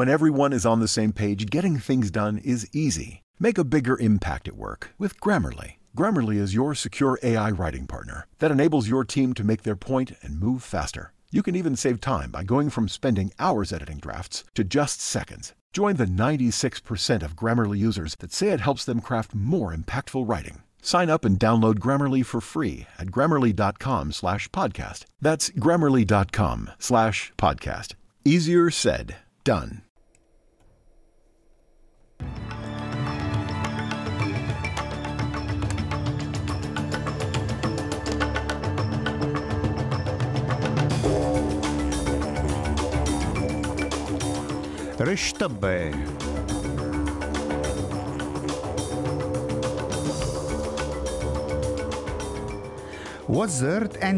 [0.00, 3.20] When everyone is on the same page, getting things done is easy.
[3.38, 5.72] Make a bigger impact at work with Grammarly.
[5.94, 10.12] Grammarly is your secure AI writing partner that enables your team to make their point
[10.22, 11.12] and move faster.
[11.30, 15.52] You can even save time by going from spending hours editing drafts to just seconds.
[15.70, 20.62] Join the 96% of Grammarly users that say it helps them craft more impactful writing.
[20.80, 25.04] Sign up and download Grammarly for free at grammarly.com slash podcast.
[25.20, 27.96] That's grammarly.com slash podcast.
[28.24, 29.82] Easier said, done.
[45.00, 45.32] رش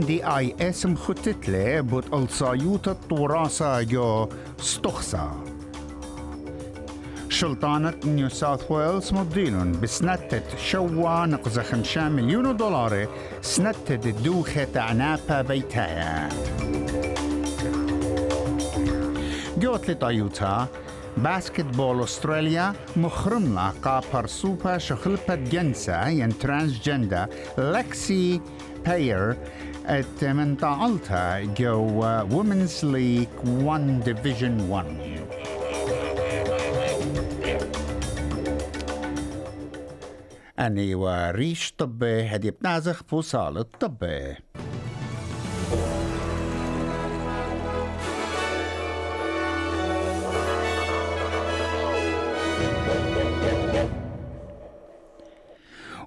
[0.01, 5.31] دي آي إس مختتلة بوت الصايوت الطراسة جو ستخصة
[7.29, 13.09] شلطانة نيو ساوث ويلز مبديلون بسنتة شوا نقزة خمسة مليون دولار
[13.43, 16.29] سنتة دوخة عنابة بيتايا.
[19.63, 20.69] جوت لطايوتا
[21.17, 28.41] باسكت بول استراليا مخرم لاقا برسوبا شخلبة جنسا ين ترانس جندا لكسي
[28.87, 29.37] باير
[29.87, 34.87] ات من طالتا جو وومنز ليج 1 ديفيجن 1
[40.59, 44.37] أني وريش طبي هدي بنازخ فوصال الطبي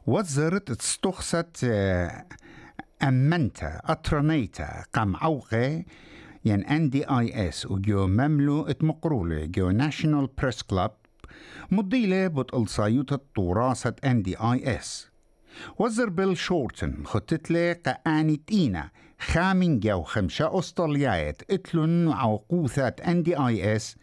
[0.07, 1.65] وزرت استخصت
[3.03, 5.85] أمنتا أترنيتا قام عوقي
[6.45, 10.91] ين ان دي اي اس وجو مملو اتمقرولي جو ناشونال بريس كلاب
[11.71, 15.07] مضيلة بوت الصايوت الطوراسة ان دي اي اس
[15.79, 18.89] وزر بيل شورتن خطتلي قآني تينا
[19.19, 23.95] خامن جو خمسة أستراليات إتلن عوقوثات ان دي اي اس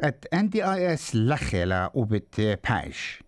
[0.00, 2.40] أت ان دي اي اس لخلا وبت
[2.70, 3.22] باش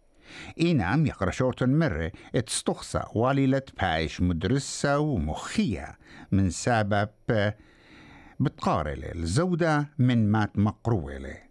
[0.61, 5.99] إينام يقرأ شورتن مرة اتستخصى واليلة بايش مدرسة ومخية.
[6.33, 7.09] من سبب
[8.41, 11.51] بتقارلة الزودة من مات مقرولة.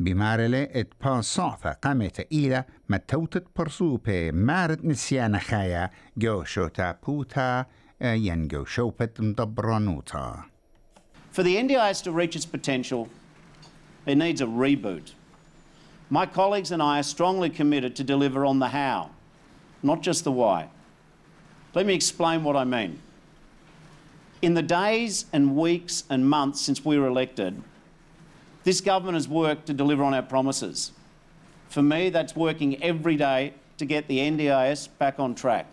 [0.00, 7.66] بمارلة ات بانصاثة قامت إلى متوتت برسوبة مارت نسيانة خايا جو شوتا بوتا
[8.02, 10.44] ين جو شوبت مدبرانوتا
[11.32, 13.08] For the NDIS to reach its potential,
[14.04, 15.14] it needs a reboot.
[16.12, 19.10] My colleagues and I are strongly committed to deliver on the how,
[19.80, 20.68] not just the why.
[21.72, 22.98] Let me explain what I mean.
[24.42, 27.62] In the days and weeks and months since we were elected,
[28.64, 30.90] this government has worked to deliver on our promises.
[31.68, 35.66] For me, that's working every day to get the NDIS back on track.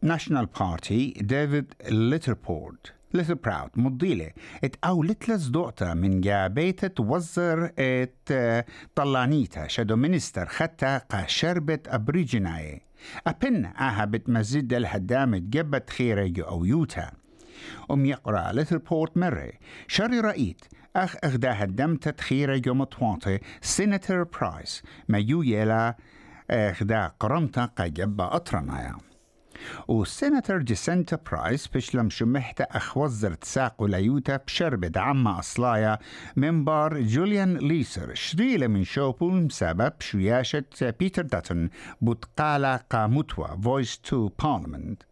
[0.00, 2.90] National Party, David Litterport.
[3.14, 4.30] ليتل براود مضيلة.
[4.64, 8.28] ات أو لتلز دوقتا من جابيت توزر ات
[8.94, 12.82] طلانيتا شادو منستر خطا قا شربت أبريجيناي.
[13.26, 17.10] أبن آها بتمزيد الهدام جبت خيرة أو يوتا.
[17.90, 19.52] أم يقرأ ليتل بورت مرة
[19.88, 20.64] شري رأيت
[20.96, 25.96] أخ أخدا هدم تدخيرة جو مطواطي سيناتر برايس ما يو يلا
[26.50, 28.96] أخدا قرمتا قا جبا أطرنايا.
[29.88, 35.98] والسيناتور جيسنتا برايس بشلم شمحتا أخوزر تساقو ليوتا بشربة عما أصلايا
[36.36, 38.14] من بار جوليان ليسر.
[38.14, 41.68] شريلة من شوبو بسبب شوياشة بيتر داتن
[42.00, 45.04] بوتقالا قاموتوا Voice to Parliament.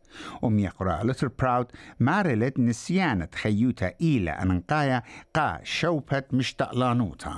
[0.45, 1.67] أم يقرأ لتر براود
[2.01, 5.03] مارلت نسيانة خيوتا إلى أنقايا
[5.35, 7.35] قا شوبت مشتقلانوتا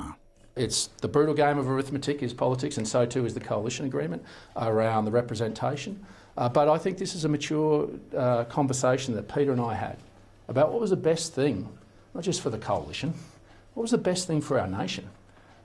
[0.56, 4.22] It's the brutal game of arithmetic is politics, and so too is the coalition agreement
[4.56, 6.06] around the representation.
[6.37, 9.97] Uh, but I think this is a mature uh, conversation that Peter and I had
[10.47, 11.67] about what was the best thing,
[12.15, 13.13] not just for the coalition,
[13.73, 15.09] what was the best thing for our nation,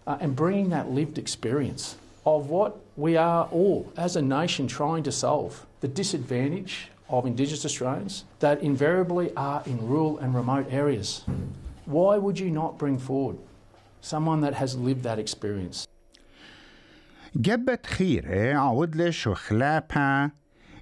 [0.07, 5.03] uh, and bringing that lived experience of what we are all as a nation trying
[5.03, 11.23] to solve the disadvantage of Indigenous Australians that invariably are in rural and remote areas.
[11.85, 13.39] Why would you not bring forward
[14.01, 15.87] someone that has lived that experience?
[17.37, 19.29] جبت خيرة عود لش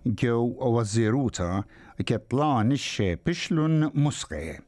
[0.07, 1.63] وخلابها جو وزيروتا
[2.05, 2.77] كطلان
[3.25, 4.59] بشلون مسقي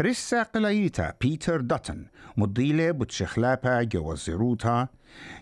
[0.00, 4.88] رسا قلايتا بيتر داتن مضيلة بتشخلابا جو وزيروتا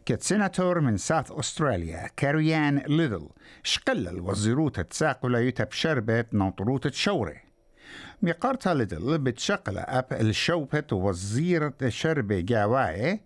[0.07, 3.29] كت سيناتور من ساوث أستراليا كاريان ليدل
[3.63, 7.41] شقلل وزيروتا تساقلايتا بشربة ناطروتا شوري
[8.23, 13.21] مقارتا لدل بتشغل أب الشوبة وزيرة شربة جاواي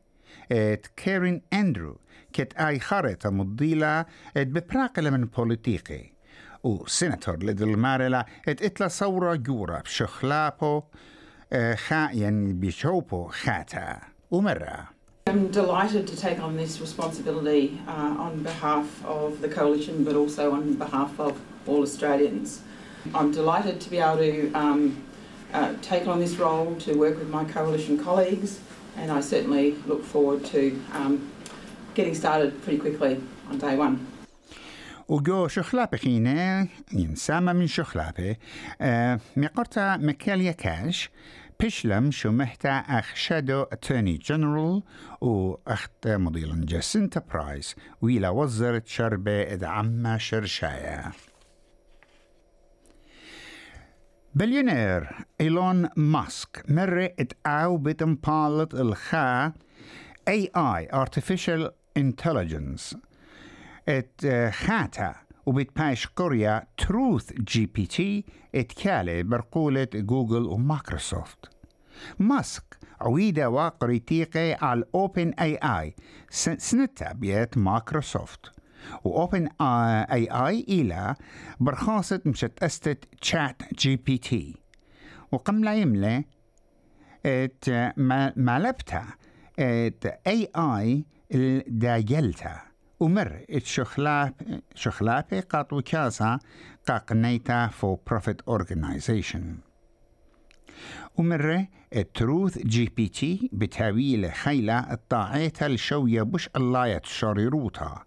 [0.52, 1.98] ات كيرين اندرو
[2.35, 4.05] كت اي خارطة مضيلة
[4.37, 6.11] ات ببراقلة من بوليتيقي
[6.63, 10.83] و سيناتور لدل مارلا ات اتلا صورة جورة بشخلابو
[11.75, 13.99] خا يعني بشوبو خاتا
[14.31, 20.15] ومرة I'm delighted to take on this responsibility uh, on behalf of the Coalition but
[20.15, 22.61] also on behalf of all Australians.
[23.13, 24.81] I'm delighted to be able to um,
[25.53, 28.59] uh, take on this role to work with my Coalition colleagues
[28.97, 30.61] and I certainly look forward to
[30.93, 31.13] um,
[31.96, 33.12] getting started pretty quickly
[33.50, 33.96] on day one.
[35.08, 38.36] وجو شخلابة خينة ينسامة من شخلابة
[38.80, 41.10] آه مقرتا مكاليا كاش
[41.60, 44.82] بشلم محتا أخ شادو أتورني جنرال
[45.20, 51.12] و أخت مضيلا جاسنتا برايس ويلا وزرت شربة إذ عما شرشايا
[54.34, 55.08] بليونير
[55.40, 59.52] إيلون ماسك مرة اتقاو بتمبالت الخا
[60.28, 62.96] AI Artificial Intelligence.
[63.88, 65.14] ات خاتا
[65.46, 71.38] وبتباش قرية تروث جي بي تي اتكالي برقولة جوجل ومايكروسوفت
[72.18, 75.94] ماسك عويدة واقري تيقي على اوبن اي اي
[76.30, 78.40] سنتا بيت مايكروسوفت
[79.04, 81.14] واوبن اي اي إلى
[81.60, 84.56] برخاصة مشت استت تشات جي بي تي
[85.32, 86.24] وقم لا يملي
[87.26, 87.64] ات
[88.36, 89.04] مالبتا
[89.58, 91.04] ات اي اي
[91.34, 92.60] الداجلتا.
[93.00, 94.34] ومر الشخلاب
[94.74, 96.38] شخلابي قاطو كاسا
[96.88, 99.58] قاقنيتا فو بروفيت اورجنايزيشن
[101.16, 108.02] ومرة التروث جي بي تي بتاويل خيلة الطاعيتا الشوية بش اللاية شريروتا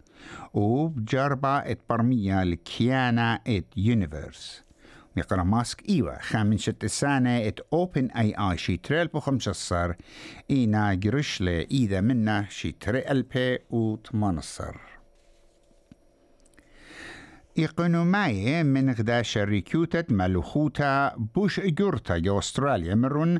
[0.53, 4.63] وبجربة اتبرمية الكيانا ات يونيفرس.
[5.15, 9.95] ميقرا ماسك إيوة خامن شت السنة ات اوبن اي اي شي تريل بو خمسة
[10.51, 14.75] إينا جرشلة إذا منا شي تريل بي وتمانصر
[17.57, 23.39] إقنوماي من غدا شركوتة ملوخوتا بوش إجورتا يا أستراليا مرون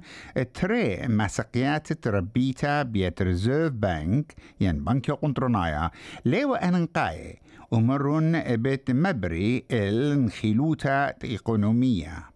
[0.54, 5.92] تري مساقيات تربيتا بيت ريزيرف بانك ين بنك قنطرنايا
[6.26, 7.40] ليو أننقاي
[7.72, 12.30] ومرون بيت مبري الانخلوتا إقنومية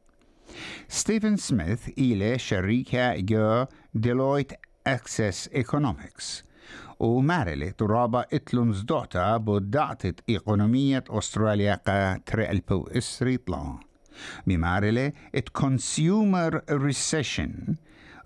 [0.88, 4.52] ستيفن سميث إلى شركة جو ديلويت
[4.88, 6.44] أكسس إيكونومكس
[7.00, 13.80] ومارلي ترابا إتلونز دوتا بدعتت إقونومية أستراليا قا ترقلبو إسريطلا
[14.48, 17.76] بمارلي ات كونسيومر ريسيشن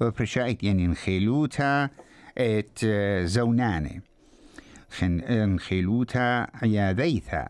[0.02, 1.90] وبرشايت يعني نخيلوتا
[2.38, 2.86] ات
[3.26, 4.02] زوناني.
[5.04, 7.48] نخيلوتا عياذيثا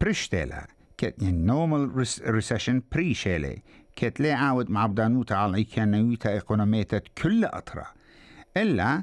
[0.00, 0.66] برشتلا
[0.98, 3.62] كت يعني نورمال ريسيشن بريشيلي
[3.96, 7.86] كت لي عاود مع بدانوتا على إيكانيوتا إقونوميتا كل أطرا.
[8.56, 9.02] إلا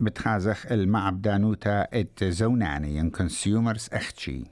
[0.00, 4.44] بتخازخ المعب دانوتا ات زوناني ان consumers اختشي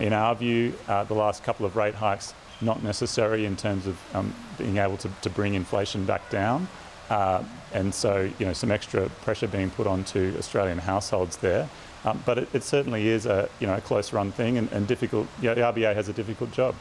[0.00, 2.32] In our view, uh, the last couple of rate hikes
[2.62, 6.66] not necessary in terms of um, being able to, to bring inflation back down.
[7.10, 11.68] Uh, and so, you know, some extra pressure being put onto Australian households there.
[12.04, 14.86] Um, but it, it, certainly is a, you know, a close run thing and, and
[14.86, 15.26] difficult.
[15.42, 16.74] You know, the RBA has a difficult job.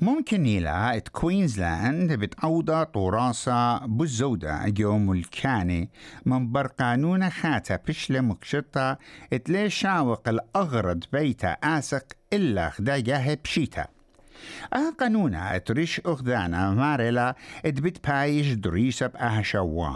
[0.00, 5.90] ممكن يلا كوينزلاند بتعوضة طراسة بالزودة يوم الكاني
[6.26, 8.98] من برقانون خاتا بشلة مكشطة
[9.32, 13.86] اتلي شاوق الأغرد بيتا آسق إلا خداجاه بشيتا
[14.72, 19.90] أه قانونا أتريش أخذانا مارلا اتبت بايش دريسة بأها شوا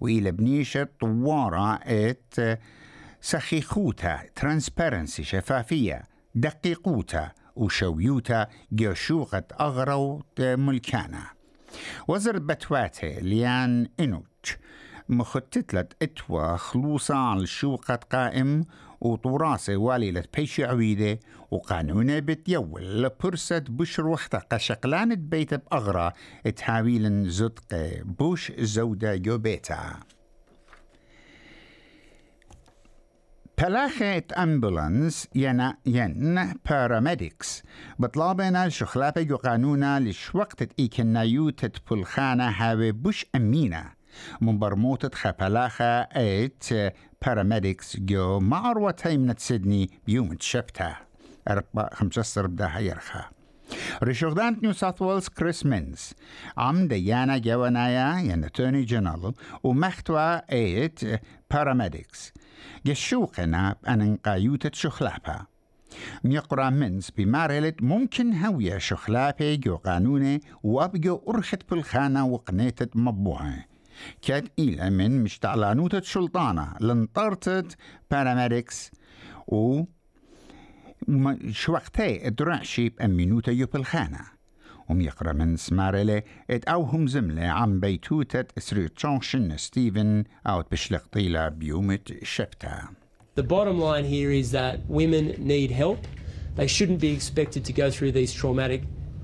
[0.00, 2.58] وإلى بنيشة طوارة إت
[3.20, 6.02] سخيخوتا ترانسبيرنسي شفافية
[6.34, 11.22] دقيقوتا وشويوتا جوشوقة أغرو ملكانا.
[12.08, 14.31] وزر بتواتي ليان إنوش
[15.12, 18.64] مختتلت إتوا خلوصة على شوقة قائم
[19.00, 26.12] وطراسة واليلة بيشي عويدة وقانونة بتيول برسة بشر وحدة قشقلانة بيت بأغرى
[26.56, 27.62] تحاويل زدق
[28.04, 30.00] بوش زودة يوبيتا
[33.58, 37.62] بلاخة أمبولانس ينا ين باراميديكس
[37.98, 44.01] بطلابنا الشخلابة قانونا لش وقت إيكنايو تتبلخانة هاوي بوش أمينة.
[44.40, 46.64] من برموتة خبلاخة ايت
[47.26, 50.96] باراميديكس جو معروة تيمنة سيدني بيوم تشبتا
[51.48, 53.24] أربع خمسة بدا هيرخا
[54.02, 56.14] رشوغدان نيو ساوث ويلز كريس مينز
[56.58, 61.00] عم ديانا جوانايا ين اتورني جنرال ومختوى ايت
[61.50, 62.32] باراميديكس
[62.86, 65.46] جشوقنا بأن قايوتة شخلابا
[66.24, 73.71] ميقرا منس بمارلت ممكن هوية شخلابي جو قانوني وابجو أرخت بالخانة وقنيتة مبوعة
[74.22, 77.76] كانت إلى من مشتعلانوتة شلطانة لنطرتت
[78.10, 78.90] باراميديكس
[79.46, 79.82] و
[81.50, 84.20] شوقتي ادرعشي بأمينوتا يوب الخانة
[84.90, 92.24] يقرا من سمارلي ات اوهم زملة عم بيتوتة اسري تشونشن ستيفن اوت بشلق طيلة بيومت
[92.24, 92.88] شبتا
[93.34, 96.00] The bottom line here is that women need help.
[96.54, 98.82] They shouldn't be expected to go through these traumatic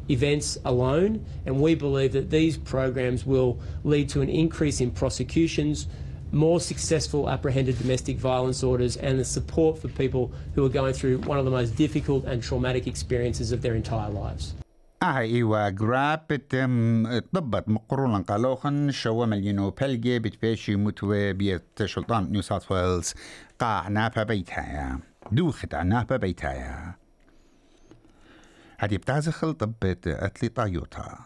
[0.10, 5.88] events alone, and we believe that these programs will lead to an increase in prosecutions,
[6.32, 11.18] more successful apprehended domestic violence orders, and the support for people who are going through
[11.32, 14.56] one of the most difficult and traumatic experiences of their entire lives.
[15.04, 22.42] اه ايوا جراب بتم طبت مقرونا قالوخن شو مليونو بلجي بتبيشي متوى بيت شلطان نيو
[22.42, 23.13] ساوث ويلز
[23.60, 25.00] قاع نابا بيتايا
[25.32, 26.96] دوخت نابا بيتايا
[28.81, 31.19] هادي بتازخل طبت أتلي طايوتا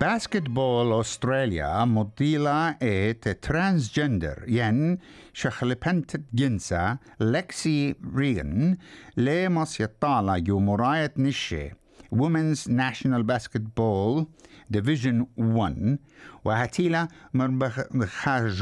[0.00, 4.98] باسكتبول أستراليا مضيلة ات ترانسجندر ين
[5.32, 8.76] شخلبنت جنسة لكسي ريغن
[9.16, 11.70] لمص يطالع جو مراية نشي.
[12.12, 14.26] Women's National Basketball
[14.70, 15.98] Division 1
[16.44, 17.80] وهاتيلا مربخ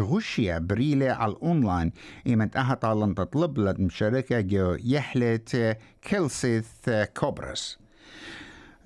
[0.01, 1.93] غشية بريلة على الأونلاين.
[2.27, 7.79] إيمت أهتا لن تطلب للمشاركة جو يحلة كيلسيث كوبرس.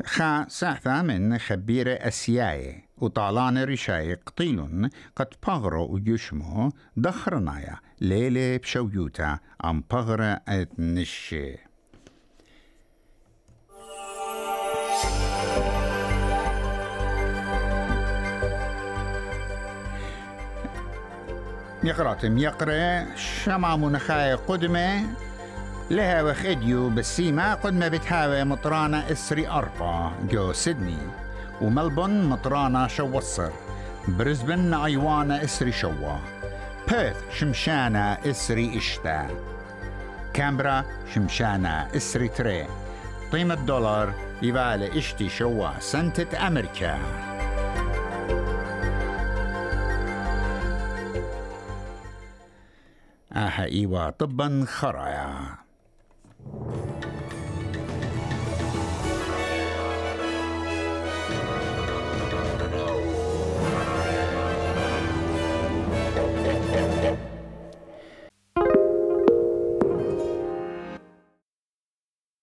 [0.04, 9.84] خا ساعة من خبيرة أسياي وطالان رشاي قطيل قد بغرو ويشمو دخرنايا ليلة بشويوتا عم
[9.90, 11.71] بغرة أتنشي.
[21.84, 25.02] يقرأتم يقرأ شمع منخاي قدمة
[25.90, 30.98] لها وخديو بالسيما قد ما بتهاوي مطرانة إسري أربعة جو سيدني
[31.60, 33.50] وملبون مطرانة شوصر
[34.08, 36.16] برزبن أيوانا إسري شوا
[36.88, 39.28] بيرث شمشانة إسري إشتا
[40.34, 40.84] كامبرا
[41.14, 42.66] شمشانة إسري تري
[43.32, 44.12] قيمة دولار
[44.42, 46.98] يبالي إشتي شوا سنتة أمريكا.
[53.32, 55.58] آها إيوا طبا خرايا